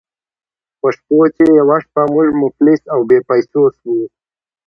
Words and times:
په 0.79 0.87
شپو 0.95 1.17
کې 1.35 1.45
یوه 1.59 1.77
شپه 1.83 2.03
موږ 2.13 2.27
مفلس 2.41 2.81
او 2.93 2.99
بې 3.09 3.19
پیسو 3.29 3.61
شوو. 3.77 4.01